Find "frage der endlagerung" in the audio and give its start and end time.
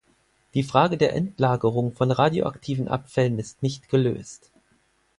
0.63-1.91